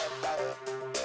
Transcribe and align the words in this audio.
Thank 0.00 0.96
you. 0.96 0.99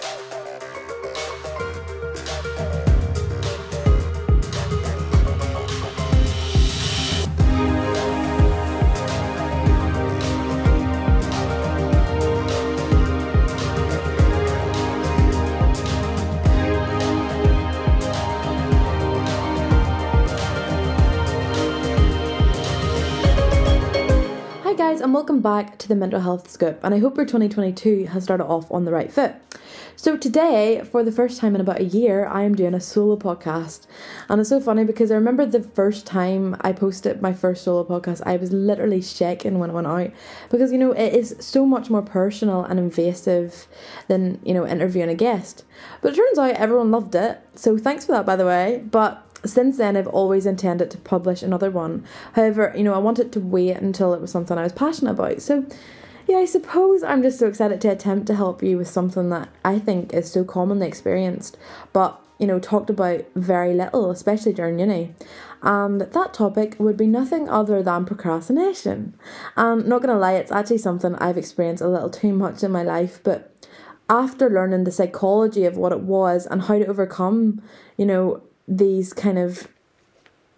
Guys, 24.90 25.02
and 25.02 25.16
welcome 25.16 25.42
back 25.42 25.80
to 25.80 25.88
the 25.88 25.96
Mental 25.96 26.20
Health 26.20 26.48
Scoop. 26.48 26.80
And 26.84 26.94
I 26.94 27.00
hope 27.00 27.18
your 27.18 27.26
2022 27.26 28.06
has 28.06 28.24
started 28.24 28.46
off 28.46 28.72
on 28.72 28.86
the 28.86 28.92
right 28.92 29.12
foot. 29.12 29.34
So, 29.96 30.16
today, 30.16 30.84
for 30.92 31.02
the 31.02 31.12
first 31.12 31.40
time 31.40 31.56
in 31.56 31.62
about 31.62 31.80
a 31.80 31.86
year, 31.86 32.28
I 32.28 32.44
am 32.44 32.54
doing 32.54 32.76
a 32.76 32.80
solo 32.80 33.18
podcast. 33.18 33.88
And 34.30 34.40
it's 34.40 34.50
so 34.50 34.60
funny 34.60 34.84
because 34.84 35.10
I 35.10 35.16
remember 35.16 35.44
the 35.44 35.64
first 35.64 36.06
time 36.06 36.56
I 36.62 36.72
posted 36.72 37.20
my 37.20 37.34
first 37.34 37.64
solo 37.64 37.84
podcast, 37.84 38.22
I 38.28 38.38
was 38.38 38.54
literally 38.54 39.02
shaking 39.02 39.58
when 39.58 39.72
it 39.72 39.74
went 39.74 39.88
out 39.88 40.12
because, 40.52 40.72
you 40.72 40.78
know, 40.78 40.92
it 40.92 41.16
is 41.16 41.36
so 41.40 41.66
much 41.66 41.90
more 41.90 42.04
personal 42.04 42.64
and 42.64 42.78
invasive 42.78 43.68
than, 44.08 44.40
you 44.44 44.54
know, 44.54 44.68
interviewing 44.68 45.10
a 45.10 45.16
guest. 45.16 45.64
But 46.04 46.14
it 46.14 46.18
turns 46.18 46.38
out 46.38 46.62
everyone 46.62 46.92
loved 46.92 47.16
it. 47.16 47.40
So, 47.56 47.76
thanks 47.76 48.06
for 48.06 48.12
that, 48.12 48.28
by 48.28 48.36
the 48.36 48.46
way. 48.46 48.84
But 48.86 49.25
since 49.46 49.78
then, 49.78 49.98
I've 49.98 50.08
always 50.08 50.46
intended 50.46 50.92
to 50.92 50.98
publish 50.98 51.44
another 51.44 51.70
one. 51.72 52.06
However, 52.34 52.74
you 52.76 52.84
know, 52.84 52.94
I 52.94 53.00
wanted 53.00 53.32
to 53.34 53.40
wait 53.40 53.78
until 53.78 54.14
it 54.14 54.22
was 54.22 54.32
something 54.32 54.58
I 54.58 54.64
was 54.64 54.74
passionate 54.74 55.12
about. 55.12 55.42
So, 55.42 55.66
yeah, 56.28 56.38
I 56.38 56.46
suppose 56.46 57.04
I'm 57.04 57.22
just 57.22 57.40
so 57.40 57.48
excited 57.48 57.82
to 57.82 57.92
attempt 57.92 58.28
to 58.28 58.36
help 58.36 58.64
you 58.64 58.78
with 58.78 58.88
something 58.88 59.30
that 59.30 59.50
I 59.64 59.80
think 59.80 60.14
is 60.14 60.32
so 60.32 60.44
commonly 60.44 60.88
experienced, 60.88 61.58
but 61.94 62.20
you 62.40 62.48
know, 62.48 62.60
talked 62.60 62.90
about 62.90 63.26
very 63.36 63.74
little, 63.74 64.12
especially 64.12 64.52
during 64.52 64.80
uni. 64.80 65.14
And 65.62 66.02
that 66.02 66.34
topic 66.34 66.76
would 66.80 66.98
be 66.98 67.08
nothing 67.08 67.48
other 67.50 67.82
than 67.82 68.06
procrastination. 68.06 69.16
And 69.56 69.88
not 69.88 70.02
gonna 70.02 70.20
lie, 70.20 70.34
it's 70.34 70.52
actually 70.52 70.80
something 70.80 71.16
I've 71.16 71.38
experienced 71.38 71.82
a 71.82 71.88
little 71.88 72.10
too 72.10 72.34
much 72.34 72.62
in 72.62 72.72
my 72.72 72.84
life, 72.84 73.22
but 73.24 73.52
after 74.10 74.50
learning 74.50 74.84
the 74.84 74.92
psychology 74.92 75.66
of 75.66 75.78
what 75.78 75.92
it 75.92 76.02
was 76.02 76.46
and 76.46 76.64
how 76.64 76.78
to 76.78 76.86
overcome, 76.86 77.62
you 77.98 78.06
know, 78.06 78.42
these 78.68 79.14
kind 79.14 79.38
of 79.38 79.68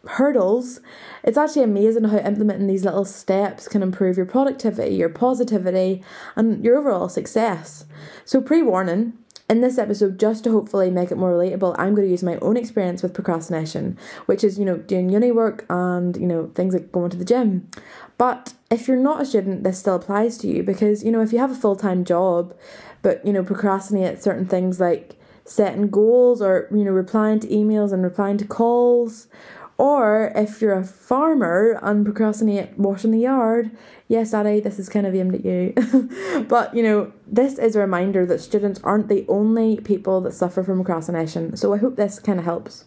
hurdles, 0.06 0.80
it's 1.24 1.38
actually 1.38 1.64
amazing 1.64 2.06
how 2.06 2.18
implementing 2.18 2.68
these 2.68 2.86
little 2.86 3.06
steps 3.06 3.68
can 3.68 3.84
improve 3.84 4.18
your 4.18 4.26
productivity, 4.26 4.96
your 4.96 5.10
positivity, 5.10 6.04
and 6.36 6.64
your 6.64 6.78
overall 6.78 7.10
success. 7.10 7.86
So, 8.26 8.42
pre 8.42 8.62
warning, 8.62 9.14
in 9.50 9.62
this 9.62 9.78
episode, 9.78 10.20
just 10.20 10.44
to 10.44 10.52
hopefully 10.52 10.92
make 10.92 11.10
it 11.10 11.18
more 11.18 11.32
relatable, 11.32 11.76
I'm 11.80 11.96
going 11.96 12.06
to 12.06 12.12
use 12.12 12.24
my 12.24 12.38
own 12.42 12.58
experience 12.58 13.02
with 13.02 13.14
procrastination, 13.14 13.98
which 14.26 14.44
is, 14.44 14.60
you 14.60 14.66
know, 14.66 14.78
doing 14.78 15.10
uni 15.10 15.32
work 15.32 15.66
and, 15.70 16.18
you 16.18 16.28
know, 16.28 16.52
things 16.54 16.74
like 16.74 16.92
going 16.92 17.10
to 17.12 17.18
the 17.18 17.24
gym. 17.24 17.70
But 18.18 18.54
if 18.70 18.88
you're 18.88 18.98
not 18.98 19.22
a 19.22 19.26
student, 19.26 19.64
this 19.64 19.80
still 19.80 19.96
applies 19.96 20.38
to 20.40 20.48
you 20.48 20.64
because, 20.64 21.04
you 21.04 21.12
know, 21.12 21.22
if 21.22 21.32
you 21.32 21.40
have 21.40 21.52
a 21.52 21.56
full 21.56 21.78
time 21.78 22.04
job, 22.04 22.54
but, 23.02 23.26
you 23.26 23.32
know, 23.32 23.44
procrastinate 23.44 24.22
certain 24.22 24.48
things 24.48 24.82
like 24.82 25.18
setting 25.48 25.90
goals 25.90 26.42
or 26.42 26.68
you 26.72 26.84
know 26.84 26.92
replying 26.92 27.40
to 27.40 27.48
emails 27.48 27.92
and 27.92 28.04
replying 28.04 28.38
to 28.38 28.46
calls. 28.46 29.28
Or 29.80 30.32
if 30.36 30.60
you're 30.60 30.74
a 30.74 30.84
farmer 30.84 31.80
and 31.84 32.04
procrastinate 32.04 32.80
washing 32.80 33.12
the 33.12 33.20
yard 33.20 33.70
yes 34.08 34.32
daddy 34.32 34.60
this 34.60 34.80
is 34.80 34.90
kind 34.90 35.06
of 35.06 35.14
aimed 35.14 35.36
at 35.36 35.46
you. 35.46 35.74
But 36.50 36.76
you 36.76 36.84
know 36.84 37.12
this 37.28 37.60
is 37.60 37.76
a 37.76 37.80
reminder 37.80 38.26
that 38.26 38.40
students 38.40 38.80
aren't 38.84 39.08
the 39.08 39.26
only 39.28 39.78
people 39.78 40.22
that 40.22 40.34
suffer 40.34 40.64
from 40.64 40.84
procrastination. 40.84 41.56
So 41.58 41.74
i 41.74 41.78
hope 41.78 41.96
this 41.96 42.20
kind 42.20 42.40
of 42.40 42.46
helps 42.46 42.86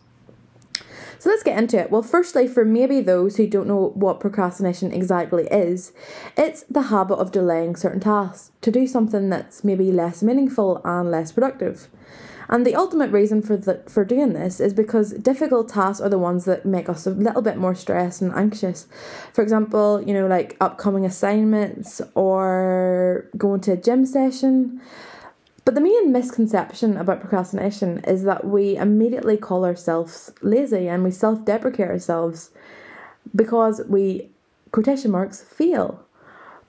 so 1.21 1.29
let's 1.29 1.43
get 1.43 1.59
into 1.59 1.79
it. 1.79 1.91
Well, 1.91 2.03
firstly, 2.03 2.49
for 2.49 2.65
maybe 2.65 3.03
those 3.03 3.37
who 3.37 3.47
don't 3.47 3.69
know 3.69 3.93
what 3.95 4.21
procrastination 4.21 4.91
exactly 4.91 5.45
is, 5.49 5.93
it's 6.35 6.63
the 6.63 6.85
habit 6.85 7.17
of 7.17 7.31
delaying 7.31 7.77
certain 7.77 8.01
tasks 8.01 8.53
to 8.63 8.71
do 8.71 8.87
something 8.87 9.29
that's 9.29 9.63
maybe 9.63 9.93
less 9.93 10.23
meaningful 10.23 10.81
and 10.83 11.11
less 11.11 11.31
productive. 11.31 11.89
And 12.49 12.67
the 12.67 12.75
ultimate 12.75 13.11
reason 13.11 13.43
for 13.43 13.59
the, 13.59 13.83
for 13.87 14.03
doing 14.03 14.33
this 14.33 14.61
is 14.61 14.73
because 14.73 15.13
difficult 15.13 15.69
tasks 15.69 16.01
are 16.01 16.09
the 16.09 16.19
ones 16.19 16.47
that 16.47 16.65
make 16.65 16.89
us 16.89 17.07
a 17.07 17.11
little 17.11 17.43
bit 17.43 17.59
more 17.59 17.75
stressed 17.75 18.23
and 18.23 18.33
anxious. 18.33 18.89
For 19.35 19.43
example, 19.43 20.03
you 20.03 20.15
know, 20.15 20.27
like 20.27 20.57
upcoming 20.59 21.05
assignments 21.05 22.01
or 22.15 23.29
going 23.37 23.61
to 23.61 23.73
a 23.73 23.77
gym 23.77 24.07
session. 24.07 24.81
But 25.71 25.77
the 25.77 25.83
main 25.83 26.11
misconception 26.11 26.97
about 26.97 27.21
procrastination 27.21 27.99
is 28.01 28.25
that 28.25 28.45
we 28.45 28.75
immediately 28.75 29.37
call 29.37 29.65
ourselves 29.65 30.33
lazy 30.43 30.89
and 30.89 31.05
we 31.05 31.13
self 31.13 31.45
deprecate 31.45 31.87
ourselves 31.87 32.51
because 33.37 33.81
we, 33.87 34.31
quotation 34.73 35.13
marks, 35.13 35.41
fail. 35.41 36.05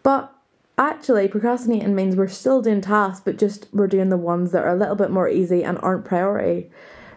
But 0.04 0.32
actually 0.78 1.28
procrastinating 1.28 1.96
means 1.96 2.16
we're 2.16 2.28
still 2.28 2.62
doing 2.62 2.80
tasks 2.80 3.24
but 3.26 3.40
just 3.40 3.66
we're 3.74 3.88
doing 3.88 4.10
the 4.10 4.18
ones 4.18 4.52
that 4.52 4.64
are 4.64 4.76
a 4.76 4.78
little 4.78 4.96
bit 4.96 5.10
more 5.10 5.28
easy 5.28 5.64
and 5.64 5.80
aren't 5.80 6.06
priority 6.06 6.70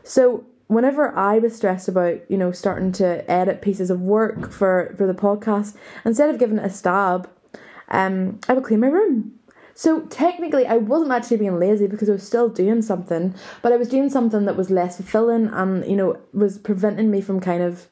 so 0.03 0.43
whenever 0.69 1.15
i 1.17 1.39
was 1.39 1.55
stressed 1.55 1.87
about 1.87 2.19
you 2.31 2.39
know 2.39 2.51
starting 2.51 2.93
to 2.93 3.31
edit 3.31 3.61
pieces 3.61 3.91
of 3.91 4.01
work 4.01 4.51
for 4.51 4.95
for 4.97 5.07
the 5.07 5.13
podcast 5.13 5.77
instead 6.07 6.31
of 6.31 6.39
giving 6.39 6.59
it 6.59 6.65
a 6.65 6.71
stab 6.71 7.29
um 7.89 8.39
i 8.49 8.55
would 8.55 8.65
clean 8.65 8.81
my 8.81 8.87
room 8.87 9.39
so 9.75 10.01
technically 10.03 10.67
i 10.67 10.77
wasn't 10.77 11.11
actually 11.11 11.37
being 11.37 11.59
lazy 11.59 11.87
because 11.87 12.09
i 12.09 12.13
was 12.13 12.27
still 12.27 12.49
doing 12.49 12.81
something 12.81 13.35
but 13.63 13.73
i 13.73 13.77
was 13.77 13.89
doing 13.89 14.09
something 14.09 14.45
that 14.45 14.57
was 14.57 14.71
less 14.71 14.97
fulfilling 14.97 15.47
and 15.49 15.85
you 15.87 15.97
know 15.97 16.17
was 16.33 16.59
preventing 16.59 17.11
me 17.11 17.21
from 17.21 17.41
kind 17.41 17.63
of 17.63 17.89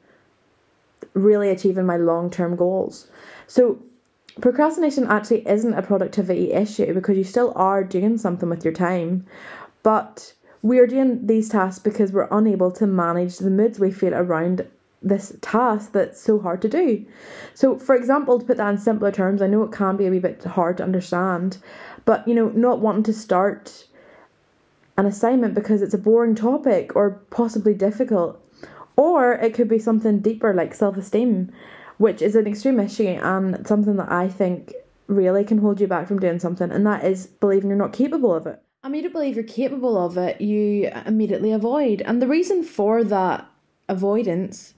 really 1.14 1.50
achieving 1.50 1.86
my 1.86 1.96
long-term 1.96 2.56
goals. 2.56 3.08
So 3.46 3.78
procrastination 4.40 5.06
actually 5.08 5.46
isn't 5.48 5.74
a 5.74 5.82
productivity 5.82 6.52
issue 6.52 6.92
because 6.94 7.16
you 7.16 7.24
still 7.24 7.52
are 7.56 7.84
doing 7.84 8.18
something 8.18 8.48
with 8.48 8.64
your 8.64 8.74
time, 8.74 9.26
but 9.82 10.32
we 10.62 10.78
are 10.78 10.86
doing 10.86 11.26
these 11.26 11.48
tasks 11.48 11.80
because 11.80 12.12
we're 12.12 12.28
unable 12.30 12.70
to 12.72 12.86
manage 12.86 13.38
the 13.38 13.50
moods 13.50 13.78
we 13.78 13.90
feel 13.90 14.14
around 14.14 14.66
this 15.02 15.36
task 15.40 15.92
that's 15.92 16.20
so 16.20 16.38
hard 16.38 16.62
to 16.62 16.68
do. 16.68 17.04
So, 17.54 17.78
for 17.78 17.94
example, 17.94 18.38
to 18.38 18.44
put 18.44 18.56
that 18.56 18.70
in 18.70 18.78
simpler 18.78 19.10
terms, 19.10 19.42
I 19.42 19.46
know 19.46 19.62
it 19.62 19.72
can 19.72 19.96
be 19.96 20.06
a 20.06 20.10
wee 20.10 20.18
bit 20.18 20.42
hard 20.44 20.76
to 20.78 20.82
understand, 20.82 21.58
but 22.04 22.26
you 22.26 22.34
know, 22.34 22.48
not 22.50 22.80
wanting 22.80 23.02
to 23.04 23.12
start 23.12 23.86
an 24.96 25.06
assignment 25.06 25.54
because 25.54 25.82
it's 25.82 25.94
a 25.94 25.98
boring 25.98 26.34
topic 26.34 26.94
or 26.94 27.22
possibly 27.30 27.74
difficult, 27.74 28.40
or 28.96 29.32
it 29.32 29.54
could 29.54 29.68
be 29.68 29.78
something 29.78 30.20
deeper 30.20 30.54
like 30.54 30.74
self 30.74 30.96
esteem 30.96 31.52
which 32.02 32.20
is 32.20 32.34
an 32.34 32.48
extreme 32.48 32.80
issue 32.80 33.06
and 33.06 33.64
something 33.64 33.94
that 33.96 34.10
I 34.10 34.28
think 34.28 34.74
really 35.06 35.44
can 35.44 35.58
hold 35.58 35.80
you 35.80 35.86
back 35.86 36.08
from 36.08 36.18
doing 36.18 36.40
something, 36.40 36.70
and 36.70 36.84
that 36.84 37.04
is 37.04 37.28
believing 37.28 37.68
you're 37.68 37.78
not 37.78 37.92
capable 37.92 38.34
of 38.34 38.44
it. 38.46 38.60
I 38.82 38.88
mean, 38.88 39.04
don't 39.04 39.12
believe 39.12 39.36
you're 39.36 39.44
capable 39.44 39.96
of 39.96 40.16
it, 40.16 40.40
you 40.40 40.90
immediately 41.06 41.52
avoid. 41.52 42.02
And 42.02 42.20
the 42.20 42.26
reason 42.26 42.64
for 42.64 43.04
that 43.04 43.48
avoidance 43.88 44.74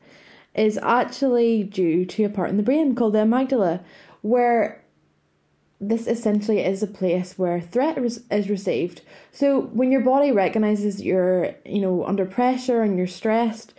is 0.55 0.79
actually 0.83 1.65
due 1.65 2.05
to 2.07 2.25
a 2.25 2.29
part 2.29 2.51
in 2.51 2.57
the 2.57 2.63
brain 2.63 2.95
called 2.95 3.15
the 3.15 3.19
amygdala, 3.19 3.81
where 4.23 4.83
this 5.81 6.07
essentially 6.07 6.61
is 6.61 6.83
a 6.83 6.87
place 6.87 7.37
where 7.37 7.61
threat 7.61 7.99
is 7.99 8.49
received. 8.49 9.03
So 9.33 9.63
when 9.63 9.91
your 9.91 10.01
body 10.01 10.31
recognizes 10.31 11.03
you're, 11.03 11.55
you 11.65 11.81
know, 11.81 12.05
under 12.05 12.25
pressure 12.25 12.83
and 12.83 12.97
you're 12.97 13.07
stressed, 13.07 13.75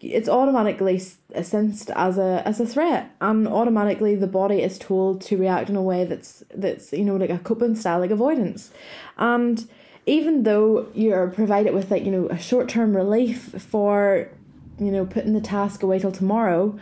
it's 0.00 0.28
automatically 0.28 0.98
sensed 1.42 1.90
as 1.90 2.18
a 2.18 2.42
as 2.46 2.60
a 2.60 2.66
threat 2.66 3.10
and 3.20 3.48
automatically 3.48 4.14
the 4.14 4.26
body 4.26 4.62
is 4.62 4.78
told 4.78 5.20
to 5.20 5.36
react 5.36 5.68
in 5.68 5.76
a 5.76 5.82
way 5.82 6.04
that's 6.04 6.44
that's 6.54 6.92
you 6.92 7.04
know 7.04 7.16
like 7.16 7.30
a 7.30 7.38
coping 7.38 7.74
style 7.74 7.98
like 7.98 8.10
avoidance 8.10 8.70
and 9.16 9.68
even 10.06 10.44
though 10.44 10.86
you're 10.94 11.28
provided 11.28 11.74
with 11.74 11.90
like 11.90 12.04
you 12.04 12.12
know 12.12 12.28
a 12.28 12.38
short-term 12.38 12.94
relief 12.94 13.54
for 13.58 14.30
you 14.78 14.90
know 14.90 15.04
putting 15.04 15.32
the 15.32 15.40
task 15.40 15.82
away 15.82 15.98
till 15.98 16.12
tomorrow 16.12 16.78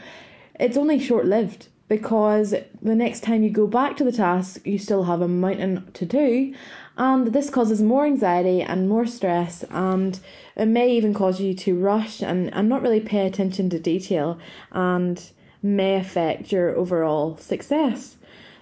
it's 0.59 0.77
only 0.77 0.99
short-lived 0.99 1.69
because 1.89 2.55
the 2.83 2.95
next 2.95 3.23
time 3.23 3.43
you 3.43 3.51
go 3.51 3.67
back 3.67 3.97
to 3.97 4.05
the 4.05 4.13
task 4.13 4.65
you 4.67 4.79
still 4.79 5.05
have 5.05 5.21
a 5.21 5.29
mountain 5.29 5.91
to 5.93 6.05
do 6.05 6.55
and 6.97 7.29
this 7.29 7.51
causes 7.51 7.83
more 7.83 8.07
anxiety 8.07 8.63
and 8.63 8.89
more 8.89 9.07
stress 9.07 9.65
and 9.71 10.21
it 10.57 10.67
may 10.67 10.91
even 10.91 11.13
cause 11.13 11.41
you 11.41 11.53
to 11.53 11.79
rush 11.79 12.23
and, 12.23 12.53
and 12.55 12.69
not 12.69 12.83
really 12.83 13.01
pay 13.01 13.27
attention 13.27 13.69
to 13.69 13.79
detail 13.79 14.39
and 14.73 15.31
may 15.63 15.97
affect 15.97 16.53
your 16.53 16.75
overall 16.75 17.37
success. 17.37 18.17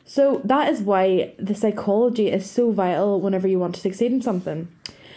So 0.04 0.40
that 0.44 0.72
is 0.72 0.80
why 0.80 1.34
the 1.38 1.54
psychology 1.54 2.30
is 2.30 2.50
so 2.50 2.72
vital 2.72 3.20
whenever 3.20 3.48
you 3.48 3.58
want 3.58 3.74
to 3.76 3.80
succeed 3.80 4.12
in 4.12 4.20
something. 4.20 4.68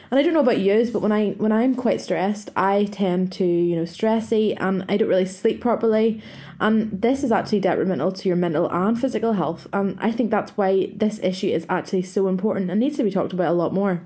And 0.10 0.20
I 0.20 0.24
don't 0.24 0.34
know 0.34 0.40
about 0.40 0.60
yous, 0.60 0.90
but 0.90 1.02
when 1.02 1.12
I 1.12 1.32
when 1.32 1.52
I'm 1.52 1.76
quite 1.76 2.02
stressed, 2.02 2.50
I 2.56 2.86
tend 2.86 3.32
to 3.34 3.46
you 3.46 3.76
know 3.76 3.84
stressy 3.84 4.56
and 4.60 4.86
I 4.88 4.98
don't 4.98 5.10
really 5.10 5.26
sleep 5.26 5.60
properly, 5.62 6.22
and 6.60 7.02
this 7.02 7.24
is 7.24 7.32
actually 7.32 7.60
detrimental 7.60 8.12
to 8.12 8.30
your 8.30 8.38
mental 8.38 8.70
and 8.72 9.00
physical 9.00 9.34
health. 9.34 9.68
And 9.74 9.98
I 10.00 10.12
think 10.12 10.32
that's 10.32 10.52
why 10.52 10.92
this 10.96 11.20
issue 11.22 11.48
is 11.48 11.66
actually 11.70 12.04
so 12.04 12.28
important 12.28 12.72
and 12.72 12.80
needs 12.80 12.98
to 12.98 13.04
be 13.04 13.12
talked 13.12 13.34
about 13.34 13.52
a 13.52 13.58
lot 13.58 13.74
more. 13.74 14.02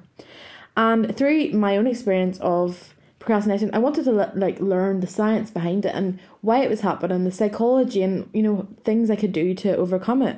And 0.76 1.16
through 1.16 1.52
my 1.52 1.78
own 1.78 1.88
experience 1.88 2.40
of 2.40 2.94
procrastination, 3.20 3.70
I 3.74 3.80
wanted 3.80 4.06
to 4.06 4.12
like 4.12 4.60
learn 4.60 5.02
the 5.02 5.08
science 5.08 5.52
behind 5.52 5.86
it 5.86 5.94
and 5.94 6.20
why 6.42 6.64
it 6.64 6.70
was 6.70 6.82
happening, 6.82 7.24
the 7.24 7.32
psychology, 7.32 8.02
and 8.02 8.30
you 8.34 8.42
know 8.42 8.68
things 8.84 9.10
I 9.12 9.16
could 9.16 9.34
do 9.34 9.54
to 9.56 9.78
overcome 9.78 10.22
it. 10.22 10.38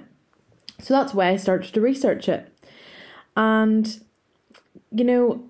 So 0.84 0.94
that's 0.94 1.14
why 1.14 1.30
I 1.30 1.38
started 1.38 1.74
to 1.74 1.82
research 1.82 2.28
it. 2.28 2.50
And, 3.38 4.00
you 4.92 5.04
know, 5.06 5.50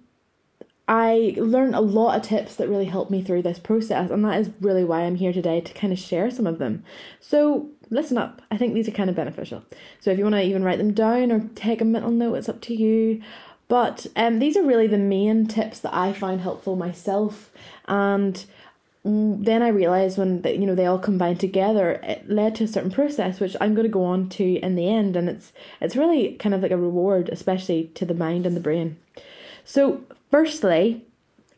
I 0.88 1.36
learned 1.38 1.76
a 1.76 1.82
lot 1.82 2.18
of 2.18 2.24
tips 2.24 2.56
that 2.56 2.68
really 2.68 2.86
helped 2.86 3.10
me 3.10 3.22
through 3.22 3.44
this 3.44 3.60
process, 3.60 4.12
and 4.12 4.24
that 4.26 4.40
is 4.40 4.50
really 4.60 4.84
why 4.84 5.02
I'm 5.02 5.16
here 5.16 5.34
today 5.34 5.62
to 5.62 5.74
kind 5.74 5.94
of 5.94 6.00
share 6.00 6.30
some 6.30 6.46
of 6.46 6.58
them. 6.58 6.84
So, 7.20 7.70
listen 7.90 8.18
up. 8.18 8.42
I 8.52 8.58
think 8.58 8.74
these 8.74 8.88
are 8.88 8.92
kind 8.92 9.10
of 9.10 9.16
beneficial. 9.16 9.64
So, 10.02 10.12
if 10.12 10.18
you 10.18 10.26
want 10.26 10.36
to 10.36 10.44
even 10.44 10.64
write 10.64 10.80
them 10.80 10.94
down 10.94 11.32
or 11.32 11.48
take 11.56 11.82
a 11.82 11.86
mental 11.86 12.12
note, 12.12 12.36
it's 12.36 12.50
up 12.50 12.62
to 12.62 12.76
you. 12.76 13.22
But 13.70 14.08
um, 14.16 14.40
these 14.40 14.58
are 14.58 14.64
really 14.64 14.88
the 14.88 14.98
main 14.98 15.48
tips 15.48 15.80
that 15.80 15.94
I 15.94 16.12
find 16.12 16.42
helpful 16.42 16.76
myself, 16.76 17.52
and 17.88 18.46
Mm, 19.06 19.44
then 19.44 19.62
I 19.62 19.68
realized 19.68 20.18
when 20.18 20.42
the, 20.44 20.54
you 20.54 20.66
know 20.66 20.76
they 20.76 20.86
all 20.86 21.00
combined 21.00 21.40
together, 21.40 22.00
it 22.04 22.30
led 22.30 22.56
to 22.56 22.64
a 22.64 22.68
certain 22.68 22.92
process 22.92 23.40
which 23.40 23.56
I'm 23.60 23.74
going 23.74 23.86
to 23.86 23.92
go 23.92 24.06
on 24.06 24.30
to 24.30 24.56
in 24.60 24.76
the 24.76 24.90
end, 24.90 25.16
and 25.16 25.28
it's 25.30 25.52
it's 25.82 25.96
really 25.96 26.34
kind 26.36 26.56
of 26.56 26.62
like 26.62 26.72
a 26.72 26.78
reward, 26.78 27.30
especially 27.30 27.92
to 27.96 28.06
the 28.06 28.14
mind 28.14 28.46
and 28.46 28.56
the 28.56 28.62
brain. 28.62 28.98
So, 29.66 30.04
firstly, 30.34 31.06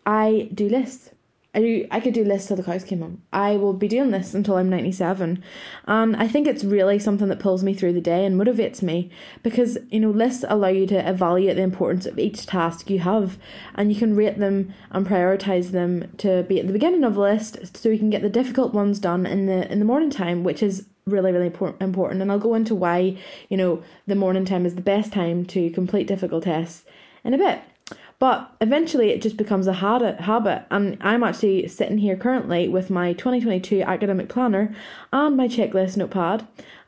I 0.06 0.50
do 0.54 0.68
lists. 0.68 1.12
I 1.54 1.60
do 1.60 1.88
I 1.89 2.01
could 2.01 2.13
do 2.13 2.25
lists 2.25 2.50
till 2.50 2.57
the 2.57 2.63
cows 2.63 2.83
came 2.83 3.00
home. 3.00 3.22
I 3.31 3.56
will 3.56 3.72
be 3.72 3.88
doing 3.88 4.12
this 4.12 4.33
until 4.33 4.57
I'm 4.57 4.69
97. 4.69 5.42
And 5.88 6.16
I 6.18 6.27
think 6.27 6.45
it's 6.45 6.66
really 6.66 7.00
something 7.00 7.30
that 7.30 7.39
pulls 7.39 7.63
me 7.63 7.74
through 7.74 7.94
the 7.94 8.01
day 8.01 8.25
and 8.25 8.38
motivates 8.38 8.81
me 8.81 9.10
because 9.44 9.77
you 9.89 10.01
know 10.01 10.10
lists 10.10 10.44
allow 10.50 10.68
you 10.68 10.86
to 10.88 11.10
evaluate 11.10 11.56
the 11.56 11.62
importance 11.62 12.06
of 12.06 12.19
each 12.19 12.45
task 12.45 12.89
you 12.89 13.00
have 13.00 13.38
and 13.75 13.94
you 13.94 13.98
can 13.98 14.13
rate 14.13 14.39
them 14.39 14.74
and 14.92 15.07
prioritize 15.07 15.72
them 15.72 16.12
to 16.18 16.44
be 16.44 16.60
at 16.60 16.68
the 16.68 16.74
beginning 16.74 17.06
of 17.06 17.13
the 17.13 17.22
list 17.22 17.77
so 17.77 17.88
you 17.88 17.98
can 17.98 18.10
get 18.10 18.24
the 18.24 18.30
difficult 18.30 18.74
ones 18.74 19.00
done 19.00 19.25
in 19.25 19.45
the 19.45 19.72
in 19.72 19.80
the 19.80 19.86
morning 19.86 20.10
time, 20.10 20.44
which 20.44 20.62
is 20.62 20.86
really 21.06 21.31
really 21.31 21.48
important 21.80 22.22
and 22.22 22.30
I'll 22.30 22.39
go 22.39 22.56
into 22.56 22.75
why, 22.75 23.18
you 23.48 23.56
know, 23.56 23.81
the 24.06 24.16
morning 24.16 24.44
time 24.44 24.66
is 24.66 24.75
the 24.75 24.81
best 24.81 25.13
time 25.13 25.45
to 25.45 25.69
complete 25.69 26.07
difficult 26.07 26.44
tests 26.44 26.83
in 27.24 27.33
a 27.33 27.38
bit. 27.38 27.62
But 28.17 28.50
eventually 28.62 29.09
it 29.09 29.21
just 29.21 29.38
becomes 29.38 29.67
a 29.67 29.73
habit, 29.73 30.21
habit. 30.21 30.65
And 30.71 30.97
I'm 31.01 31.23
actually 31.23 31.67
sitting 31.67 31.97
here 31.97 32.15
currently 32.15 32.67
with 32.67 32.89
my 32.89 33.13
2022 33.13 33.81
academic 33.81 34.29
planner 34.29 34.75
and 35.12 35.35
my 35.35 35.47
checklist 35.47 35.97
notepad. 35.97 36.47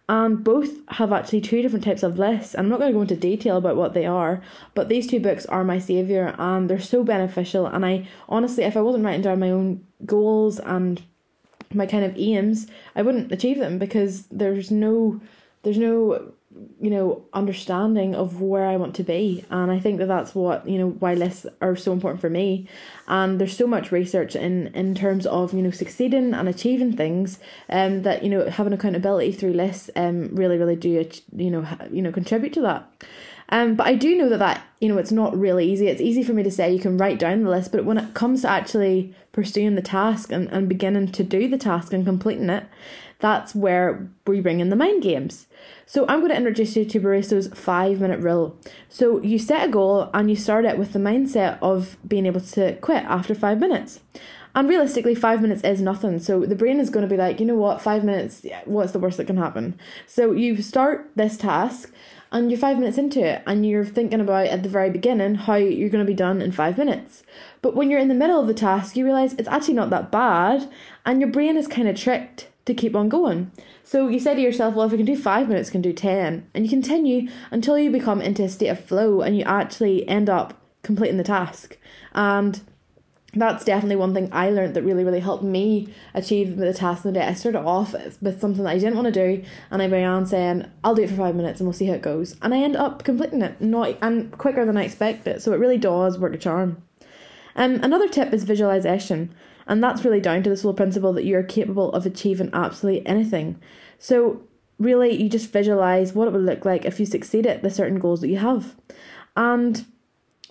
And 0.10 0.42
both 0.42 0.70
have 0.92 1.12
actually 1.12 1.42
two 1.42 1.62
different 1.62 1.84
types 1.84 2.02
of 2.02 2.18
lists. 2.18 2.56
I'm 2.58 2.70
not 2.70 2.80
going 2.80 2.92
to 2.92 2.96
go 2.96 3.02
into 3.02 3.18
detail 3.18 3.58
about 3.58 3.76
what 3.76 3.94
they 3.94 4.06
are, 4.06 4.42
but 4.74 4.88
these 4.88 5.06
two 5.06 5.20
books 5.20 5.46
are 5.48 5.66
my 5.66 5.80
savior 5.80 6.34
and 6.40 6.70
they're 6.70 6.80
so 6.80 7.04
beneficial. 7.04 7.66
And 7.66 7.86
I 7.86 8.08
honestly, 8.30 8.64
if 8.64 8.78
I 8.78 8.82
wasn't 8.82 9.04
writing 9.04 9.22
down 9.22 9.42
my 9.42 9.52
own 9.52 9.86
goals 10.06 10.60
and 10.60 11.04
my 11.74 11.86
kind 11.86 12.06
of 12.06 12.18
aims, 12.18 12.68
I 12.96 13.02
wouldn't 13.02 13.34
achieve 13.34 13.60
them 13.60 13.78
because 13.78 14.28
there's 14.28 14.72
no 14.72 15.20
there's 15.64 15.78
no 15.78 16.32
you 16.80 16.90
know 16.90 17.26
understanding 17.34 18.16
of 18.16 18.42
where 18.42 18.66
I 18.66 18.78
want 18.78 18.96
to 18.96 19.04
be. 19.04 19.46
And 19.50 19.72
I 19.72 19.80
think 19.80 20.00
that 20.00 20.08
that's 20.08 20.36
what 20.36 20.68
you 20.68 20.78
know 20.78 20.90
why 20.90 21.14
lists 21.14 21.46
are 21.62 21.76
so 21.76 21.92
important 21.92 22.22
for 22.22 22.30
me. 22.30 22.68
And 23.08 23.40
there's 23.40 23.56
so 23.56 23.68
much 23.68 23.92
research 23.92 24.36
in 24.36 24.68
in 24.68 24.96
terms 24.96 25.26
of 25.26 25.54
you 25.54 25.62
know 25.62 25.72
succeeding 25.72 26.34
and 26.34 26.48
achieving 26.48 26.96
things 26.96 27.40
um 27.70 28.04
that 28.04 28.24
you 28.24 28.30
know 28.30 28.50
having 28.50 28.74
accountability 28.74 29.32
through 29.32 29.54
lists 29.54 29.90
um 29.96 30.36
really 30.36 30.58
really 30.58 30.76
do 30.76 31.08
you 31.36 31.52
know 31.52 31.68
you 31.92 32.02
know 32.02 32.12
contribute 32.12 32.54
to 32.54 32.62
that. 32.62 32.92
Um, 33.50 33.76
but 33.76 33.88
I 33.88 33.96
do 33.96 34.18
know 34.18 34.30
that 34.30 34.40
that 34.40 34.66
you 34.80 34.90
know 34.90 34.98
it's 34.98 35.12
not 35.12 35.38
really 35.38 35.72
easy. 35.72 35.88
It's 35.88 36.02
easy 36.02 36.24
for 36.24 36.34
me 36.34 36.44
to 36.44 36.52
say 36.52 36.72
you 36.72 36.80
can 36.80 36.98
write 36.98 37.20
down 37.20 37.44
the 37.44 37.50
list, 37.50 37.72
but 37.72 37.86
when 37.86 37.98
it 37.98 38.14
comes 38.14 38.42
to 38.42 38.50
actually 38.50 39.14
pursuing 39.32 39.76
the 39.76 39.82
task 39.82 40.32
and, 40.32 40.50
and 40.50 40.68
beginning 40.68 41.12
to 41.14 41.24
do 41.24 41.48
the 41.48 41.58
task 41.58 41.94
and 41.94 42.06
completing 42.06 42.50
it, 42.50 42.66
that's 43.20 43.56
where 43.56 44.08
we 44.26 44.42
bring 44.42 44.60
in 44.60 44.70
the 44.70 44.76
mind 44.76 45.02
games. 45.02 45.48
So 45.86 46.06
I'm 46.08 46.20
going 46.20 46.32
to 46.32 46.38
introduce 46.38 46.76
you 46.76 46.86
to 46.86 47.00
Barristo's 47.00 47.48
five 47.48 48.00
minute 48.00 48.20
rule. 48.20 48.58
So 48.90 49.22
you 49.22 49.40
set 49.40 49.68
a 49.68 49.72
goal 49.72 50.10
and 50.14 50.30
you 50.30 50.36
start 50.36 50.66
it 50.66 50.78
with 50.78 50.94
the 50.94 51.00
mindset 51.00 51.58
of 51.62 51.98
being 52.08 52.26
able 52.26 52.42
to 52.42 52.76
quit 52.78 53.04
after 53.06 53.34
five 53.34 53.60
minutes. 53.60 54.00
And 54.54 54.68
realistically, 54.68 55.14
five 55.14 55.42
minutes 55.42 55.64
is 55.64 55.82
nothing. 55.82 56.20
So 56.20 56.46
the 56.46 56.56
brain 56.56 56.80
is 56.80 56.90
going 56.90 57.08
to 57.08 57.10
be 57.10 57.18
like, 57.18 57.40
you 57.40 57.46
know 57.46 57.56
what, 57.56 57.82
five 57.82 58.04
minutes, 58.04 58.46
what's 58.66 58.92
the 58.92 59.00
worst 59.00 59.18
that 59.18 59.28
can 59.28 59.38
happen? 59.38 59.80
So 60.08 60.32
you 60.32 60.62
start 60.62 61.12
this 61.16 61.38
task 61.38 61.94
and 62.32 62.50
you're 62.50 62.60
five 62.60 62.80
minutes 62.80 62.98
into 62.98 63.24
it 63.24 63.44
and 63.46 63.66
you're 63.66 63.86
thinking 63.86 64.20
about 64.20 64.48
at 64.48 64.64
the 64.64 64.70
very 64.70 64.90
beginning 64.90 65.36
how 65.36 65.56
you're 65.56 65.90
going 65.90 66.04
to 66.04 66.12
be 66.12 66.16
done 66.16 66.42
in 66.42 66.52
five 66.52 66.78
minutes. 66.78 67.24
But 67.62 67.76
when 67.76 67.90
you're 67.90 68.00
in 68.00 68.08
the 68.08 68.16
middle 68.16 68.40
of 68.40 68.48
the 68.48 68.54
task, 68.54 68.96
you 68.96 69.06
realize 69.06 69.34
it's 69.34 69.48
actually 69.48 69.76
not 69.76 69.92
that 69.92 70.12
bad 70.12 70.70
and 71.06 71.22
your 71.22 71.30
brain 71.30 71.56
is 71.56 71.68
kind 71.68 71.88
of 71.88 71.96
tricked 71.96 72.48
to 72.68 72.74
keep 72.74 72.96
on 72.96 73.10
going. 73.10 73.52
So 73.84 74.08
you 74.08 74.20
say 74.20 74.36
to 74.36 74.42
yourself, 74.42 74.76
well, 74.76 74.86
if 74.86 74.94
I 74.94 74.98
can 74.98 75.06
do 75.06 75.18
five 75.18 75.48
minutes, 75.48 75.70
I 75.70 75.72
can 75.72 75.82
do 75.82 75.94
10. 75.94 76.50
And 76.54 76.66
you 76.66 76.70
continue 76.70 77.30
until 77.50 77.80
you 77.80 77.90
become 77.90 78.22
into 78.22 78.44
a 78.44 78.50
state 78.50 78.68
of 78.68 78.84
flow 78.84 79.22
and 79.22 79.36
you 79.36 79.44
actually 79.44 80.08
end 80.08 80.30
up 80.30 80.54
completing 80.84 81.18
the 81.18 81.24
task. 81.24 81.78
And 82.14 82.62
that's 83.34 83.66
definitely 83.66 83.96
one 83.96 84.14
thing 84.14 84.30
I 84.32 84.50
learned 84.50 84.74
that 84.74 84.84
really, 84.84 85.04
really 85.04 85.20
helped 85.20 85.44
me 85.44 85.94
achieve 86.14 86.58
the 86.58 86.74
task 86.74 87.06
in 87.06 87.14
the 87.14 87.20
day. 87.20 87.26
I 87.26 87.34
started 87.34 87.60
off 87.60 87.94
with 88.22 88.42
something 88.42 88.64
that 88.64 88.72
I 88.72 88.80
didn't 88.80 88.96
want 88.96 89.14
to 89.14 89.36
do, 89.38 89.44
and 89.70 89.82
I 89.82 89.88
began 89.88 90.26
saying, 90.26 90.66
I'll 90.84 90.96
do 90.96 91.04
it 91.04 91.10
for 91.10 91.16
five 91.16 91.36
minutes 91.36 91.60
and 91.60 91.68
we'll 91.68 91.74
see 91.74 91.86
how 91.86 91.94
it 91.94 92.02
goes. 92.02 92.36
And 92.42 92.54
I 92.54 92.60
end 92.60 92.76
up 92.76 93.04
completing 93.04 93.42
it, 93.42 93.62
not 93.62 93.98
and 94.02 94.32
quicker 94.38 94.66
than 94.66 94.78
I 94.78 94.84
expected. 94.84 95.42
So 95.42 95.54
it 95.54 95.60
really 95.60 95.78
does 95.78 96.18
work 96.18 96.34
a 96.34 96.38
charm. 96.38 96.82
Um, 97.56 97.76
another 97.84 98.08
tip 98.08 98.34
is 98.34 98.44
visualization. 98.44 99.34
And 99.68 99.84
that's 99.84 100.06
really 100.06 100.22
down 100.22 100.44
to 100.44 100.50
the 100.50 100.58
sole 100.58 100.74
principle 100.74 101.14
that 101.14 101.26
you're 101.26 101.44
capable 101.44 101.92
of 101.94 102.06
achieving 102.06 102.50
absolutely 102.54 103.06
anything. 103.06 103.62
So, 104.00 104.42
really, 104.80 105.22
you 105.22 105.30
just 105.30 105.52
visualize 105.52 106.14
what 106.14 106.28
it 106.28 106.32
would 106.32 106.46
look 106.46 106.66
like 106.66 106.86
if 106.86 107.00
you 107.00 107.06
succeed 107.06 107.46
at 107.46 107.64
the 107.64 107.70
certain 107.70 108.00
goals 108.00 108.22
that 108.22 108.30
you 108.30 108.38
have. 108.38 108.76
And 109.36 109.86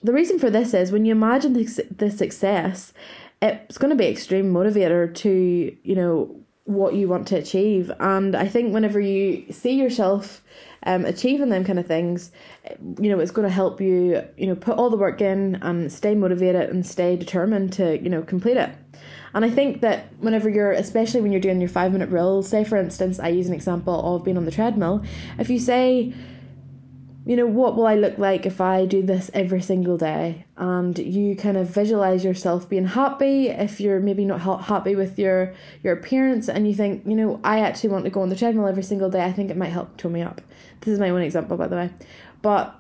the 0.03 0.13
reason 0.13 0.39
for 0.39 0.51
this 0.51 0.75
is 0.75 0.93
when 0.93 1.05
you 1.05 1.13
imagine 1.13 1.55
the, 1.55 1.65
the 1.97 2.11
success, 2.11 2.93
it's 3.41 3.79
going 3.79 3.91
to 3.91 3.97
be 3.97 4.07
extreme 4.07 4.53
motivator 4.53 5.15
to, 5.17 5.77
you 5.83 5.95
know, 5.95 6.37
what 6.65 6.95
you 6.95 7.09
want 7.09 7.29
to 7.29 7.37
achieve. 7.37 7.91
And 8.01 8.35
I 8.35 8.49
think 8.49 8.75
whenever 8.75 9.01
you 9.01 9.51
see 9.53 9.73
yourself 9.73 10.43
um, 10.83 11.05
achieving 11.05 11.49
them 11.49 11.65
kind 11.65 11.79
of 11.79 11.87
things, 11.87 12.33
you 13.01 13.09
know, 13.09 13.21
it's 13.21 13.31
going 13.31 13.49
to 13.49 13.55
help 13.55 13.81
you, 13.81 14.23
you 14.37 14.47
know, 14.47 14.57
put 14.57 14.77
all 14.77 14.91
the 14.91 14.97
work 14.97 15.21
in 15.21 15.57
and 15.63 15.93
stay 15.93 16.15
motivated 16.15 16.69
and 16.71 16.85
stay 16.85 17.17
determined 17.17 17.73
to, 17.75 17.99
you 18.03 18.11
know, 18.11 18.23
complete 18.23 18.57
it. 18.57 18.71
And 19.35 19.45
I 19.45 19.51
think 19.51 19.81
that 19.83 20.07
whenever 20.21 20.49
you're, 20.49 20.73
especially 20.73 21.21
when 21.21 21.33
you're 21.33 21.41
doing 21.41 21.61
your 21.61 21.69
five 21.69 21.93
minute 21.93 22.09
rule, 22.09 22.43
say 22.43 22.65
for 22.65 22.77
instance, 22.77 23.19
I 23.19 23.29
use 23.29 23.49
an 23.49 23.55
example 23.55 24.17
of 24.17 24.25
being 24.25 24.37
on 24.37 24.45
the 24.45 24.51
treadmill, 24.51 25.05
if 25.39 25.51
you 25.51 25.59
say, 25.59 26.15
you 27.27 27.35
know, 27.35 27.47
what 27.47 27.75
will 27.75 27.89
I 27.89 27.97
look 27.97 28.19
like 28.19 28.47
if 28.47 28.61
I 28.61 28.87
do 28.87 29.03
this 29.03 29.33
every 29.35 29.61
single 29.61 29.99
day? 29.99 30.47
And 30.57 30.97
you 30.97 31.35
kind 31.35 31.57
of 31.57 31.69
visualize 31.69 32.25
yourself 32.25 32.69
being 32.69 32.87
happy. 32.87 33.49
If 33.49 33.81
you're 33.81 33.99
maybe 33.99 34.25
not 34.25 34.41
happy 34.63 34.95
with 34.95 35.19
your 35.19 35.53
your 35.83 35.95
appearance, 35.95 36.49
and 36.49 36.69
you 36.69 36.75
think, 36.75 37.05
you 37.05 37.17
know, 37.17 37.41
I 37.43 37.61
actually 37.61 37.91
want 37.91 38.05
to 38.05 38.11
go 38.11 38.23
on 38.23 38.29
the 38.29 38.37
treadmill 38.37 38.69
every 38.69 38.85
single 38.85 39.11
day, 39.11 39.25
I 39.25 39.33
think 39.33 39.51
it 39.51 39.57
might 39.57 39.71
help 39.71 39.97
tone 39.97 40.13
me 40.13 40.23
up. 40.23 40.41
This 40.83 40.93
is 40.93 41.01
my 41.01 41.11
own 41.11 41.21
example, 41.21 41.57
by 41.57 41.67
the 41.67 41.75
way. 41.75 41.91
But 42.43 42.79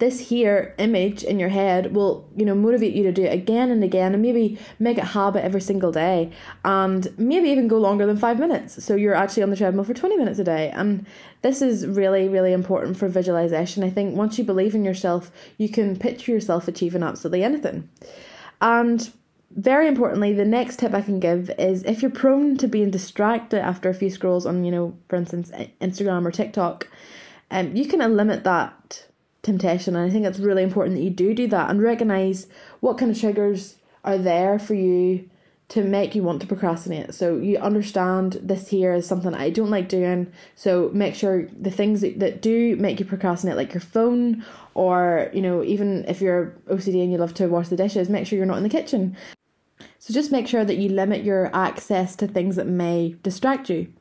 this 0.00 0.18
here 0.18 0.74
image 0.78 1.22
in 1.22 1.38
your 1.38 1.50
head 1.50 1.94
will 1.94 2.28
you 2.34 2.44
know 2.44 2.54
motivate 2.54 2.94
you 2.94 3.02
to 3.04 3.12
do 3.12 3.22
it 3.22 3.32
again 3.32 3.70
and 3.70 3.84
again 3.84 4.14
and 4.14 4.22
maybe 4.22 4.58
make 4.78 4.98
it 4.98 5.04
habit 5.04 5.44
every 5.44 5.60
single 5.60 5.92
day 5.92 6.32
and 6.64 7.16
maybe 7.18 7.48
even 7.50 7.68
go 7.68 7.78
longer 7.78 8.06
than 8.06 8.16
five 8.16 8.38
minutes. 8.38 8.82
So 8.82 8.96
you're 8.96 9.14
actually 9.14 9.44
on 9.44 9.50
the 9.50 9.56
treadmill 9.56 9.84
for 9.84 9.94
20 9.94 10.16
minutes 10.16 10.38
a 10.38 10.44
day. 10.44 10.70
And 10.70 11.06
this 11.42 11.62
is 11.62 11.86
really 11.86 12.28
really 12.28 12.52
important 12.52 12.96
for 12.96 13.08
visualization. 13.08 13.84
I 13.84 13.90
think 13.90 14.16
once 14.16 14.38
you 14.38 14.44
believe 14.44 14.74
in 14.74 14.84
yourself 14.84 15.30
you 15.58 15.68
can 15.68 15.96
picture 15.96 16.32
yourself 16.32 16.66
achieving 16.66 17.02
absolutely 17.02 17.44
anything. 17.44 17.88
And 18.60 19.12
very 19.56 19.88
importantly 19.88 20.32
the 20.32 20.44
next 20.44 20.78
tip 20.78 20.94
i 20.94 21.00
can 21.00 21.18
give 21.18 21.50
is 21.58 21.82
if 21.82 22.02
you're 22.02 22.10
prone 22.10 22.56
to 22.56 22.68
being 22.68 22.88
distracted 22.88 23.60
after 23.60 23.88
a 23.88 23.94
few 23.94 24.08
scrolls 24.08 24.46
on 24.46 24.62
you 24.62 24.70
know 24.70 24.96
for 25.08 25.16
instance 25.16 25.50
instagram 25.80 26.24
or 26.24 26.30
tiktok 26.30 26.86
um, 27.50 27.74
you 27.74 27.84
can 27.84 27.98
limit 28.16 28.44
that 28.44 28.79
temptation. 29.42 29.96
And 29.96 30.04
I 30.04 30.12
think 30.12 30.26
it's 30.26 30.38
really 30.38 30.62
important 30.62 30.96
that 30.96 31.02
you 31.02 31.10
do 31.10 31.34
do 31.34 31.46
that 31.48 31.70
and 31.70 31.82
recognize 31.82 32.46
what 32.80 32.98
kind 32.98 33.10
of 33.10 33.18
triggers 33.18 33.76
are 34.04 34.18
there 34.18 34.58
for 34.58 34.74
you 34.74 35.28
to 35.70 35.84
make 35.84 36.16
you 36.16 36.22
want 36.22 36.40
to 36.40 36.48
procrastinate. 36.48 37.14
So 37.14 37.36
you 37.36 37.56
understand 37.58 38.40
this 38.42 38.68
here 38.68 38.92
is 38.92 39.06
something 39.06 39.32
I 39.34 39.50
don't 39.50 39.70
like 39.70 39.88
doing. 39.88 40.32
So 40.56 40.90
make 40.92 41.14
sure 41.14 41.46
the 41.58 41.70
things 41.70 42.00
that, 42.00 42.18
that 42.18 42.42
do 42.42 42.74
make 42.76 42.98
you 42.98 43.06
procrastinate, 43.06 43.56
like 43.56 43.72
your 43.72 43.80
phone, 43.80 44.44
or 44.74 45.30
you 45.32 45.40
know, 45.40 45.62
even 45.62 46.04
if 46.08 46.20
you're 46.20 46.56
OCD 46.68 47.02
and 47.02 47.12
you 47.12 47.18
love 47.18 47.34
to 47.34 47.46
wash 47.46 47.68
the 47.68 47.76
dishes, 47.76 48.08
make 48.08 48.26
sure 48.26 48.36
you're 48.36 48.46
not 48.46 48.56
in 48.56 48.64
the 48.64 48.68
kitchen. 48.68 49.16
So 50.00 50.12
just 50.12 50.32
make 50.32 50.48
sure 50.48 50.64
that 50.64 50.78
you 50.78 50.88
limit 50.88 51.22
your 51.22 51.54
access 51.54 52.16
to 52.16 52.26
things 52.26 52.56
that 52.56 52.66
may 52.66 53.14
distract 53.22 53.70
you. 53.70 53.92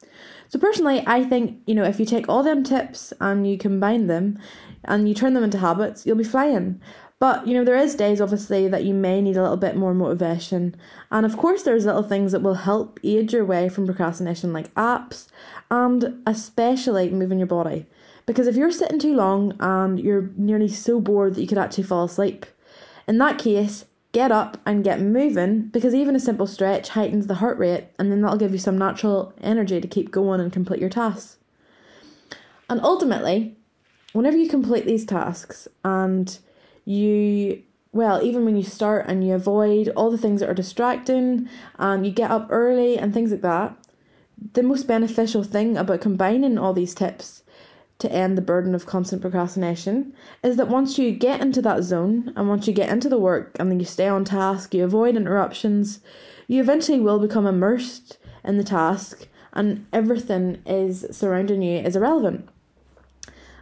So 0.47 0.57
personally, 0.57 1.03
I 1.05 1.23
think, 1.23 1.59
you 1.67 1.75
know, 1.75 1.83
if 1.83 1.99
you 1.99 2.05
take 2.05 2.27
all 2.27 2.41
them 2.41 2.63
tips 2.63 3.13
and 3.21 3.45
you 3.45 3.59
combine 3.59 4.07
them 4.07 4.39
and 4.83 5.07
you 5.07 5.15
turn 5.15 5.33
them 5.33 5.43
into 5.43 5.57
habits, 5.57 6.05
you'll 6.05 6.17
be 6.17 6.23
flying. 6.23 6.81
But 7.19 7.47
you 7.47 7.53
know, 7.53 7.65
there 7.65 7.77
is 7.77 7.95
days 7.95 8.21
obviously 8.21 8.67
that 8.69 8.85
you 8.85 8.93
may 8.93 9.21
need 9.21 9.35
a 9.35 9.41
little 9.41 9.57
bit 9.57 9.75
more 9.75 9.93
motivation. 9.93 10.75
And 11.11 11.25
of 11.25 11.37
course 11.37 11.63
there's 11.63 11.85
little 11.85 12.03
things 12.03 12.31
that 12.31 12.41
will 12.41 12.55
help 12.55 12.99
aid 13.03 13.33
your 13.33 13.43
way 13.43 13.67
from 13.67 13.85
procrastination 13.85 14.53
like 14.53 14.73
apps 14.75 15.27
and 15.69 16.21
especially 16.25 17.09
moving 17.09 17.39
your 17.39 17.47
body. 17.47 17.85
Because 18.25 18.47
if 18.47 18.55
you're 18.55 18.71
sitting 18.71 18.99
too 18.99 19.15
long 19.15 19.55
and 19.59 19.99
you're 19.99 20.29
nearly 20.37 20.67
so 20.69 21.01
bored 21.01 21.35
that 21.35 21.41
you 21.41 21.47
could 21.47 21.57
actually 21.57 21.83
fall 21.83 22.05
asleep, 22.05 22.45
in 23.07 23.17
that 23.17 23.39
case, 23.39 23.85
get 24.11 24.31
up 24.31 24.57
and 24.65 24.83
get 24.83 25.01
moving 25.01 25.63
because 25.63 25.93
even 25.93 26.15
a 26.15 26.19
simple 26.19 26.47
stretch 26.47 26.89
heightens 26.89 27.27
the 27.27 27.35
heart 27.35 27.57
rate 27.57 27.85
and 27.97 28.11
then 28.11 28.21
that'll 28.21 28.37
give 28.37 28.51
you 28.51 28.57
some 28.57 28.77
natural 28.77 29.33
energy 29.41 29.81
to 29.81 29.87
keep 29.87 30.11
going 30.11 30.39
and 30.39 30.53
complete 30.53 30.79
your 30.79 30.89
tasks. 30.89 31.37
And 32.69 32.79
ultimately, 32.81 33.57
whenever 34.13 34.37
you 34.37 34.49
complete 34.49 34.85
these 34.85 35.05
tasks 35.05 35.67
and 35.83 36.39
you 36.85 37.63
well, 37.91 38.21
even 38.21 38.45
when 38.45 38.55
you 38.55 38.63
start 38.63 39.05
and 39.07 39.25
you 39.25 39.33
avoid 39.33 39.89
all 39.95 40.11
the 40.11 40.17
things 40.17 40.41
that 40.41 40.49
are 40.49 40.53
distracting 40.53 41.49
and 41.79 42.05
you 42.05 42.11
get 42.11 42.29
up 42.29 42.47
early 42.51 42.97
and 42.97 43.13
things 43.13 43.31
like 43.31 43.41
that, 43.41 43.75
the 44.53 44.61
most 44.61 44.87
beneficial 44.87 45.43
thing 45.43 45.75
about 45.75 46.01
combining 46.01 46.57
all 46.57 46.71
these 46.73 46.93
tips 46.93 47.43
to 47.97 48.11
end 48.11 48.37
the 48.37 48.43
burden 48.43 48.75
of 48.75 48.85
constant 48.85 49.21
procrastination 49.21 50.13
is 50.43 50.55
that 50.55 50.69
once 50.69 50.97
you 50.97 51.11
get 51.11 51.41
into 51.41 51.61
that 51.61 51.83
zone 51.83 52.31
and 52.35 52.47
once 52.47 52.67
you 52.67 52.73
get 52.73 52.89
into 52.89 53.09
the 53.09 53.17
work 53.17 53.55
and 53.59 53.71
then 53.71 53.79
you 53.79 53.85
stay 53.85 54.07
on 54.07 54.23
task, 54.23 54.73
you 54.73 54.83
avoid 54.83 55.17
interruptions, 55.17 55.99
you 56.47 56.61
eventually 56.61 56.99
will 56.99 57.19
become 57.19 57.45
immersed 57.45 58.17
in 58.43 58.57
the 58.57 58.63
task 58.63 59.27
and 59.51 59.85
everything 59.91 60.61
is 60.65 61.07
surrounding 61.11 61.61
you 61.61 61.79
is 61.79 61.95
irrelevant. 61.95 62.47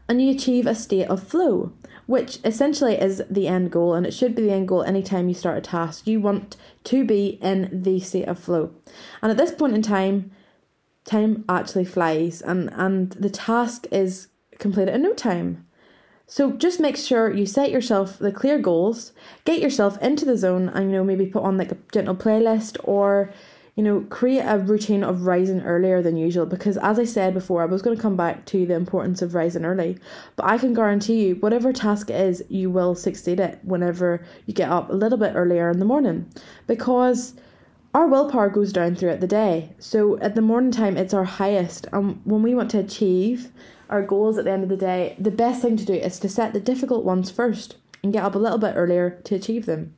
And 0.09 0.21
you 0.21 0.31
achieve 0.31 0.65
a 0.65 0.75
state 0.75 1.07
of 1.07 1.21
flow 1.21 1.73
which 2.07 2.39
essentially 2.45 2.95
is 2.95 3.21
the 3.29 3.47
end 3.47 3.69
goal, 3.69 3.93
and 3.93 4.07
it 4.07 4.13
should 4.13 4.33
be 4.33 4.41
the 4.41 4.51
end 4.51 4.67
goal 4.67 4.81
anytime 4.83 5.27
you 5.27 5.35
start 5.35 5.57
a 5.57 5.61
task. 5.61 6.07
You 6.07 6.19
want 6.21 6.55
to 6.85 7.05
be 7.05 7.37
in 7.41 7.69
the 7.83 7.99
state 7.99 8.27
of 8.27 8.39
flow. 8.39 8.71
And 9.21 9.29
at 9.29 9.37
this 9.37 9.51
point 9.51 9.75
in 9.75 9.81
time, 9.81 10.31
time 11.03 11.43
actually 11.47 11.85
flies, 11.85 12.41
and, 12.41 12.71
and 12.73 13.11
the 13.11 13.29
task 13.29 13.85
is 13.91 14.29
completed 14.57 14.95
in 14.95 15.03
no 15.03 15.13
time. 15.13 15.65
So 16.27 16.51
just 16.53 16.79
make 16.79 16.97
sure 16.97 17.31
you 17.31 17.45
set 17.45 17.71
yourself 17.71 18.17
the 18.17 18.31
clear 18.31 18.57
goals, 18.57 19.11
get 19.45 19.61
yourself 19.61 20.01
into 20.01 20.25
the 20.25 20.37
zone, 20.37 20.69
and 20.69 20.85
you 20.85 20.97
know 20.97 21.03
maybe 21.03 21.25
put 21.25 21.43
on 21.43 21.57
like 21.57 21.73
a 21.73 21.77
gentle 21.91 22.15
playlist 22.15 22.77
or 22.85 23.33
you 23.77 23.83
know, 23.83 24.01
create 24.09 24.41
a 24.41 24.57
routine 24.57 25.03
of 25.03 25.27
rising 25.27 25.61
earlier 25.61 26.01
than 26.01 26.17
usual 26.17 26.47
because, 26.47 26.77
as 26.77 26.97
I 26.97 27.03
said 27.03 27.35
before, 27.35 27.61
I 27.61 27.65
was 27.65 27.83
going 27.83 27.95
to 27.95 28.01
come 28.01 28.17
back 28.17 28.43
to 28.47 28.65
the 28.65 28.73
importance 28.73 29.21
of 29.21 29.35
rising 29.35 29.65
early. 29.65 29.99
But 30.35 30.47
I 30.47 30.57
can 30.57 30.73
guarantee 30.73 31.27
you, 31.27 31.35
whatever 31.35 31.71
task 31.71 32.09
is, 32.09 32.43
you 32.49 32.71
will 32.71 32.95
succeed 32.95 33.39
it 33.39 33.59
whenever 33.61 34.25
you 34.47 34.55
get 34.55 34.71
up 34.71 34.89
a 34.89 34.93
little 34.93 35.19
bit 35.19 35.33
earlier 35.35 35.69
in 35.69 35.77
the 35.77 35.85
morning 35.85 36.27
because 36.65 37.35
our 37.93 38.07
willpower 38.07 38.49
goes 38.49 38.73
down 38.73 38.95
throughout 38.95 39.19
the 39.19 39.27
day. 39.27 39.75
So, 39.77 40.17
at 40.21 40.33
the 40.33 40.41
morning 40.41 40.71
time, 40.71 40.97
it's 40.97 41.13
our 41.13 41.25
highest. 41.25 41.85
And 41.93 42.19
when 42.23 42.41
we 42.41 42.55
want 42.55 42.71
to 42.71 42.79
achieve 42.79 43.51
our 43.91 44.01
goals 44.01 44.39
at 44.39 44.45
the 44.45 44.51
end 44.51 44.63
of 44.63 44.69
the 44.69 44.75
day, 44.75 45.15
the 45.19 45.29
best 45.29 45.61
thing 45.61 45.77
to 45.77 45.85
do 45.85 45.93
is 45.93 46.17
to 46.19 46.29
set 46.29 46.53
the 46.53 46.59
difficult 46.59 47.05
ones 47.05 47.29
first 47.29 47.77
and 48.01 48.11
get 48.11 48.23
up 48.23 48.33
a 48.33 48.39
little 48.39 48.57
bit 48.57 48.73
earlier 48.75 49.21
to 49.25 49.35
achieve 49.35 49.67
them. 49.67 49.93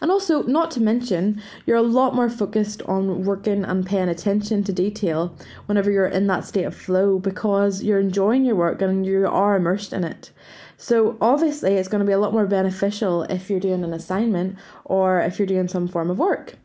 And 0.00 0.10
also, 0.10 0.42
not 0.42 0.70
to 0.72 0.80
mention, 0.80 1.42
you're 1.64 1.76
a 1.76 1.82
lot 1.82 2.14
more 2.14 2.28
focused 2.28 2.82
on 2.82 3.24
working 3.24 3.64
and 3.64 3.86
paying 3.86 4.08
attention 4.08 4.64
to 4.64 4.72
detail 4.72 5.34
whenever 5.66 5.90
you're 5.90 6.06
in 6.06 6.26
that 6.28 6.44
state 6.44 6.64
of 6.64 6.76
flow 6.76 7.18
because 7.18 7.82
you're 7.82 8.00
enjoying 8.00 8.44
your 8.44 8.56
work 8.56 8.82
and 8.82 9.06
you 9.06 9.26
are 9.26 9.56
immersed 9.56 9.92
in 9.92 10.04
it. 10.04 10.30
So, 10.76 11.16
obviously, 11.20 11.74
it's 11.74 11.88
going 11.88 12.00
to 12.00 12.06
be 12.06 12.12
a 12.12 12.18
lot 12.18 12.32
more 12.32 12.46
beneficial 12.46 13.22
if 13.24 13.48
you're 13.48 13.60
doing 13.60 13.82
an 13.84 13.92
assignment 13.92 14.56
or 14.84 15.20
if 15.20 15.38
you're 15.38 15.46
doing 15.46 15.68
some 15.68 15.88
form 15.88 16.10
of 16.10 16.18
work. 16.18 16.56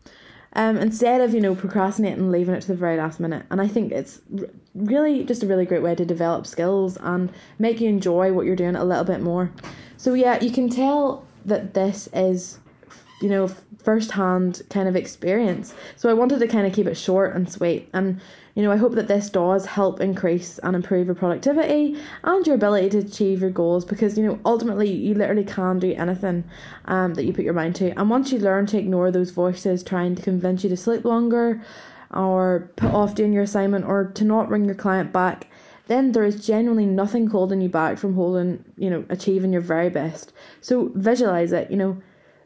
Um, 0.53 0.77
instead 0.77 1.21
of 1.21 1.33
you 1.33 1.39
know 1.39 1.55
procrastinating 1.55 2.19
and 2.19 2.31
leaving 2.31 2.53
it 2.53 2.61
to 2.61 2.67
the 2.67 2.75
very 2.75 2.97
last 2.97 3.21
minute 3.21 3.45
and 3.49 3.61
i 3.61 3.69
think 3.69 3.93
it's 3.93 4.19
really 4.75 5.23
just 5.23 5.43
a 5.43 5.47
really 5.47 5.65
great 5.65 5.81
way 5.81 5.95
to 5.95 6.03
develop 6.03 6.45
skills 6.45 6.97
and 6.97 7.31
make 7.57 7.79
you 7.79 7.87
enjoy 7.87 8.33
what 8.33 8.45
you're 8.45 8.57
doing 8.57 8.75
a 8.75 8.83
little 8.83 9.05
bit 9.05 9.21
more 9.21 9.49
so 9.95 10.13
yeah 10.13 10.43
you 10.43 10.51
can 10.51 10.69
tell 10.69 11.25
that 11.45 11.73
this 11.73 12.09
is 12.13 12.59
you 13.21 13.29
know, 13.29 13.47
first 13.83 14.11
hand 14.11 14.61
kind 14.69 14.87
of 14.87 14.95
experience. 14.95 15.73
So 15.95 16.09
I 16.09 16.13
wanted 16.13 16.39
to 16.39 16.47
kind 16.47 16.67
of 16.67 16.73
keep 16.73 16.87
it 16.87 16.95
short 16.95 17.35
and 17.35 17.51
sweet. 17.51 17.89
And, 17.93 18.19
you 18.55 18.63
know, 18.63 18.71
I 18.71 18.77
hope 18.77 18.95
that 18.95 19.07
this 19.07 19.29
does 19.29 19.65
help 19.65 20.01
increase 20.01 20.59
and 20.59 20.75
improve 20.75 21.07
your 21.07 21.15
productivity 21.15 21.97
and 22.23 22.45
your 22.45 22.55
ability 22.55 22.89
to 22.89 22.97
achieve 22.99 23.41
your 23.41 23.49
goals 23.49 23.85
because, 23.85 24.17
you 24.17 24.25
know, 24.25 24.39
ultimately 24.45 24.91
you 24.91 25.13
literally 25.13 25.43
can 25.43 25.79
do 25.79 25.93
anything 25.93 26.43
um, 26.85 27.13
that 27.13 27.23
you 27.23 27.33
put 27.33 27.45
your 27.45 27.53
mind 27.53 27.75
to. 27.77 27.97
And 27.97 28.09
once 28.09 28.31
you 28.31 28.39
learn 28.39 28.65
to 28.67 28.77
ignore 28.77 29.11
those 29.11 29.31
voices 29.31 29.83
trying 29.83 30.15
to 30.15 30.21
convince 30.21 30.63
you 30.63 30.69
to 30.69 30.77
sleep 30.77 31.05
longer 31.05 31.61
or 32.11 32.71
put 32.75 32.91
off 32.91 33.15
doing 33.15 33.33
your 33.33 33.43
assignment 33.43 33.85
or 33.85 34.05
to 34.05 34.23
not 34.23 34.49
ring 34.49 34.65
your 34.65 34.75
client 34.75 35.13
back, 35.13 35.47
then 35.87 36.11
there 36.11 36.23
is 36.23 36.45
genuinely 36.45 36.85
nothing 36.85 37.27
holding 37.27 37.61
you 37.61 37.69
back 37.69 37.97
from 37.97 38.15
holding, 38.15 38.63
you 38.77 38.89
know, 38.89 39.03
achieving 39.09 39.51
your 39.51 39.61
very 39.61 39.89
best. 39.89 40.31
So 40.61 40.91
visualize 40.95 41.51
it, 41.51 41.71
you 41.71 41.77
know 41.77 42.01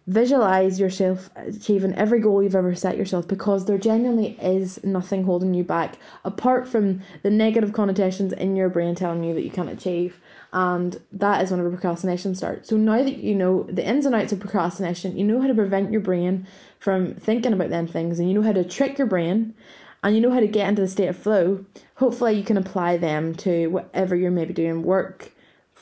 visualize 0.08 0.80
yourself 0.80 1.32
achieving 1.36 1.94
every 1.96 2.20
goal 2.20 2.44
you've 2.44 2.56
ever 2.56 2.76
set 2.76 2.96
yourself 2.96 3.28
because 3.28 3.66
there 3.66 3.78
genuinely 3.78 4.38
is 4.40 4.84
nothing 4.84 5.24
holding 5.24 5.54
you 5.56 5.64
back 5.64 5.98
apart 6.24 6.68
from 6.68 7.02
the 7.24 7.30
negative 7.30 7.74
connotations 7.74 8.32
in 8.32 8.56
your 8.56 8.70
brain 8.70 8.94
telling 8.94 9.24
you 9.24 9.34
that 9.34 9.44
you 9.44 9.50
can't 9.50 9.70
achieve. 9.70 10.20
And 10.54 11.02
that 11.12 11.44
is 11.44 11.50
whenever 11.50 11.72
procrastination 11.72 12.36
starts. 12.36 12.70
So 12.70 12.78
now 12.78 13.02
that 13.02 13.18
you 13.18 13.34
know 13.34 13.64
the 13.64 13.86
ins 13.86 14.06
and 14.06 14.14
outs 14.14 14.32
of 14.32 14.40
procrastination 14.40 15.18
you 15.18 15.24
know 15.24 15.42
how 15.42 15.48
to 15.48 15.56
prevent 15.56 15.92
your 15.92 16.02
brain 16.02 16.48
from 16.80 17.16
thinking 17.16 17.54
about 17.54 17.70
them 17.70 17.88
things 17.88 18.20
and 18.20 18.30
you 18.30 18.36
know 18.36 18.46
how 18.46 18.54
to 18.54 18.64
trick 18.64 19.00
your 19.00 19.08
brain 19.08 19.56
and 20.04 20.16
you 20.16 20.22
know 20.22 20.32
how 20.32 20.40
to 20.40 20.48
get 20.48 20.70
into 20.70 20.84
the 20.84 20.88
state 20.88 21.08
of 21.08 21.18
flow. 21.18 21.66
Hopefully 21.96 22.34
you 22.34 22.44
can 22.44 22.58
apply 22.58 22.98
them 22.98 23.34
to 23.36 23.68
whatever 23.68 24.16
you're 24.16 24.30
maybe 24.30 24.54
doing 24.54 24.84
work 24.84 25.32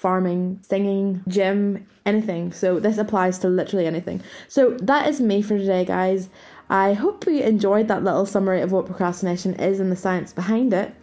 farming, 0.03 0.60
singing, 0.62 1.24
gym, 1.29 1.88
anything. 2.05 2.51
So 2.51 2.77
this 2.77 2.98
applies 2.98 3.39
to 3.39 3.48
literally 3.48 3.86
anything. 3.86 4.22
So 4.50 4.72
that 4.81 5.07
is 5.07 5.22
me 5.22 5.41
for 5.41 5.57
today, 5.57 5.86
guys. 5.86 6.27
I 6.69 6.91
hope 6.91 7.25
you 7.25 7.39
enjoyed 7.39 7.88
that 7.88 8.03
little 8.03 8.25
summary 8.25 8.60
of 8.60 8.74
what 8.74 8.86
procrastination 8.86 9.53
is 9.53 9.79
and 9.79 9.89
the 9.89 9.95
science 9.95 10.33
behind 10.33 10.74
it. 10.74 10.93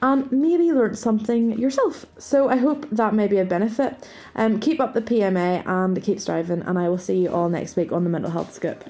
And 0.00 0.32
maybe 0.32 0.72
learned 0.72 0.98
something 0.98 1.58
yourself. 1.58 2.06
So 2.16 2.48
I 2.48 2.56
hope 2.56 2.88
that 2.90 3.12
may 3.12 3.28
be 3.28 3.36
a 3.36 3.44
benefit. 3.44 4.08
Um, 4.34 4.58
keep 4.58 4.80
up 4.80 4.94
the 4.94 5.02
PMA 5.02 5.66
and 5.66 6.02
keep 6.02 6.18
striving, 6.18 6.62
and 6.62 6.78
I 6.78 6.88
will 6.88 6.98
see 6.98 7.18
you 7.18 7.30
all 7.30 7.50
next 7.50 7.76
week 7.76 7.92
on 7.92 8.04
the 8.04 8.10
Mental 8.10 8.30
Health 8.30 8.54
Scoop. 8.54 8.84